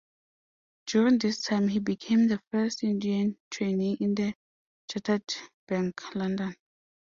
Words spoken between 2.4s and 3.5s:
first Indian